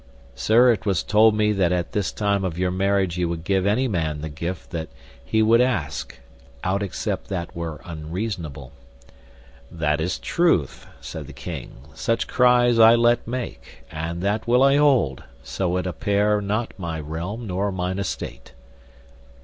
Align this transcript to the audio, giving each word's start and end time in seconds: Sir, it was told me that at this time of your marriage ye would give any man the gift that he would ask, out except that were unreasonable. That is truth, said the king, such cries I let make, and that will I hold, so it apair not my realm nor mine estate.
Sir, 0.33 0.71
it 0.71 0.83
was 0.83 1.03
told 1.03 1.35
me 1.35 1.51
that 1.51 1.71
at 1.71 1.91
this 1.91 2.11
time 2.11 2.43
of 2.43 2.57
your 2.57 2.71
marriage 2.71 3.19
ye 3.19 3.25
would 3.25 3.43
give 3.43 3.67
any 3.67 3.87
man 3.87 4.21
the 4.21 4.29
gift 4.29 4.71
that 4.71 4.89
he 5.23 5.43
would 5.43 5.61
ask, 5.61 6.17
out 6.63 6.81
except 6.81 7.27
that 7.27 7.55
were 7.55 7.81
unreasonable. 7.85 8.71
That 9.69 10.01
is 10.01 10.17
truth, 10.17 10.87
said 11.01 11.27
the 11.27 11.33
king, 11.33 11.83
such 11.93 12.27
cries 12.27 12.79
I 12.79 12.95
let 12.95 13.27
make, 13.27 13.83
and 13.91 14.23
that 14.23 14.47
will 14.47 14.63
I 14.63 14.77
hold, 14.77 15.23
so 15.43 15.77
it 15.77 15.85
apair 15.85 16.41
not 16.41 16.73
my 16.79 16.99
realm 16.99 17.45
nor 17.45 17.71
mine 17.71 17.99
estate. 17.99 18.53